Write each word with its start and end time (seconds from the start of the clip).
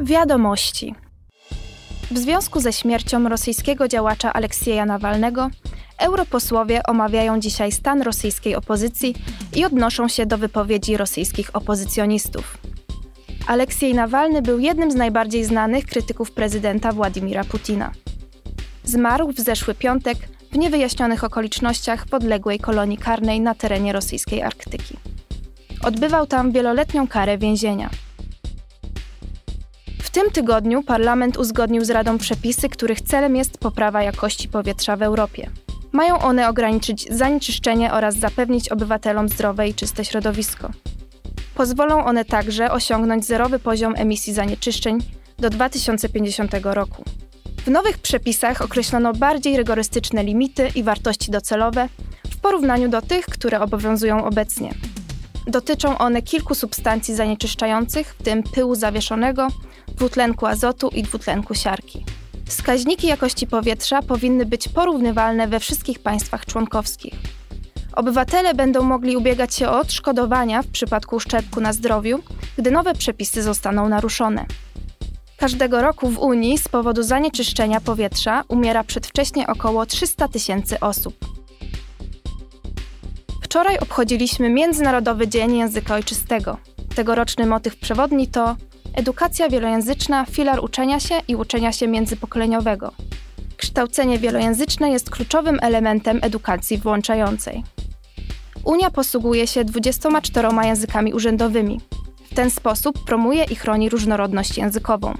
Wiadomości. 0.00 0.94
W 2.10 2.18
związku 2.18 2.60
ze 2.60 2.72
śmiercią 2.72 3.28
rosyjskiego 3.28 3.88
działacza 3.88 4.32
Aleksieja 4.32 4.86
Nawalnego, 4.86 5.50
europosłowie 5.98 6.82
omawiają 6.82 7.40
dzisiaj 7.40 7.72
stan 7.72 8.02
rosyjskiej 8.02 8.56
opozycji 8.56 9.14
i 9.56 9.64
odnoszą 9.64 10.08
się 10.08 10.26
do 10.26 10.38
wypowiedzi 10.38 10.96
rosyjskich 10.96 11.56
opozycjonistów. 11.56 12.58
Aleksiej 13.46 13.94
Nawalny 13.94 14.42
był 14.42 14.58
jednym 14.58 14.90
z 14.90 14.94
najbardziej 14.94 15.44
znanych 15.44 15.86
krytyków 15.86 16.32
prezydenta 16.32 16.92
Władimira 16.92 17.44
Putina. 17.44 17.92
Zmarł 18.84 19.32
w 19.32 19.40
zeszły 19.40 19.74
piątek 19.74 20.18
w 20.52 20.58
niewyjaśnionych 20.58 21.24
okolicznościach 21.24 22.06
podległej 22.06 22.58
kolonii 22.58 22.98
karnej 22.98 23.40
na 23.40 23.54
terenie 23.54 23.92
rosyjskiej 23.92 24.42
Arktyki. 24.42 24.96
Odbywał 25.82 26.26
tam 26.26 26.52
wieloletnią 26.52 27.08
karę 27.08 27.38
więzienia. 27.38 27.90
Tym 30.18 30.30
tygodniu 30.30 30.82
parlament 30.82 31.36
uzgodnił 31.36 31.84
z 31.84 31.90
Radą 31.90 32.18
przepisy, 32.18 32.68
których 32.68 33.00
celem 33.00 33.36
jest 33.36 33.58
poprawa 33.58 34.02
jakości 34.02 34.48
powietrza 34.48 34.96
w 34.96 35.02
Europie. 35.02 35.50
Mają 35.92 36.18
one 36.18 36.48
ograniczyć 36.48 37.06
zanieczyszczenie 37.10 37.92
oraz 37.92 38.16
zapewnić 38.16 38.68
obywatelom 38.68 39.28
zdrowe 39.28 39.68
i 39.68 39.74
czyste 39.74 40.04
środowisko. 40.04 40.70
Pozwolą 41.54 42.04
one 42.04 42.24
także 42.24 42.70
osiągnąć 42.72 43.26
zerowy 43.26 43.58
poziom 43.58 43.94
emisji 43.96 44.32
zanieczyszczeń 44.32 44.98
do 45.38 45.50
2050 45.50 46.52
roku. 46.62 47.04
W 47.56 47.68
nowych 47.70 47.98
przepisach 47.98 48.62
określono 48.62 49.12
bardziej 49.12 49.56
rygorystyczne 49.56 50.24
limity 50.24 50.68
i 50.74 50.82
wartości 50.82 51.30
docelowe 51.30 51.88
w 52.30 52.40
porównaniu 52.40 52.88
do 52.88 53.02
tych, 53.02 53.26
które 53.26 53.60
obowiązują 53.60 54.24
obecnie. 54.24 54.74
Dotyczą 55.48 55.98
one 55.98 56.22
kilku 56.22 56.54
substancji 56.54 57.14
zanieczyszczających, 57.14 58.14
w 58.14 58.22
tym 58.22 58.42
pyłu 58.42 58.74
zawieszonego, 58.74 59.48
dwutlenku 59.88 60.46
azotu 60.46 60.88
i 60.88 61.02
dwutlenku 61.02 61.54
siarki. 61.54 62.04
Wskaźniki 62.46 63.06
jakości 63.06 63.46
powietrza 63.46 64.02
powinny 64.02 64.46
być 64.46 64.68
porównywalne 64.68 65.48
we 65.48 65.60
wszystkich 65.60 65.98
państwach 65.98 66.46
członkowskich. 66.46 67.14
Obywatele 67.92 68.54
będą 68.54 68.82
mogli 68.82 69.16
ubiegać 69.16 69.54
się 69.54 69.68
o 69.68 69.78
odszkodowania 69.78 70.62
w 70.62 70.66
przypadku 70.66 71.16
uszczerbku 71.16 71.60
na 71.60 71.72
zdrowiu, 71.72 72.18
gdy 72.58 72.70
nowe 72.70 72.94
przepisy 72.94 73.42
zostaną 73.42 73.88
naruszone. 73.88 74.46
Każdego 75.36 75.82
roku 75.82 76.08
w 76.08 76.18
Unii 76.18 76.58
z 76.58 76.68
powodu 76.68 77.02
zanieczyszczenia 77.02 77.80
powietrza 77.80 78.44
umiera 78.48 78.84
przedwcześnie 78.84 79.46
około 79.46 79.86
300 79.86 80.28
tysięcy 80.28 80.80
osób. 80.80 81.37
Wczoraj 83.58 83.78
obchodziliśmy 83.78 84.50
Międzynarodowy 84.50 85.28
Dzień 85.28 85.56
Języka 85.56 85.94
Ojczystego. 85.94 86.56
Tegoroczny 86.94 87.46
motyw 87.46 87.76
przewodni 87.76 88.28
to 88.28 88.56
edukacja 88.94 89.48
wielojęzyczna, 89.48 90.24
filar 90.24 90.64
uczenia 90.64 91.00
się 91.00 91.14
i 91.28 91.36
uczenia 91.36 91.72
się 91.72 91.88
międzypokoleniowego. 91.88 92.92
Kształcenie 93.56 94.18
wielojęzyczne 94.18 94.90
jest 94.90 95.10
kluczowym 95.10 95.58
elementem 95.62 96.18
edukacji 96.22 96.78
włączającej. 96.78 97.64
Unia 98.64 98.90
posługuje 98.90 99.46
się 99.46 99.64
24 99.64 100.48
językami 100.62 101.14
urzędowymi. 101.14 101.80
W 102.30 102.34
ten 102.34 102.50
sposób 102.50 103.04
promuje 103.04 103.44
i 103.44 103.56
chroni 103.56 103.88
różnorodność 103.88 104.58
językową. 104.58 105.14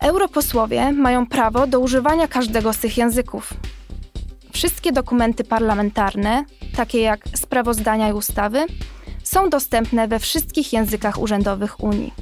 Europosłowie 0.00 0.92
mają 0.92 1.26
prawo 1.26 1.66
do 1.66 1.80
używania 1.80 2.28
każdego 2.28 2.72
z 2.72 2.78
tych 2.78 2.98
języków. 2.98 3.54
Wszystkie 4.52 4.92
dokumenty 4.92 5.44
parlamentarne, 5.44 6.44
takie 6.74 7.00
jak 7.00 7.20
sprawozdania 7.36 8.08
i 8.08 8.12
ustawy, 8.12 8.66
są 9.22 9.50
dostępne 9.50 10.08
we 10.08 10.18
wszystkich 10.18 10.72
językach 10.72 11.20
urzędowych 11.20 11.80
Unii. 11.80 12.12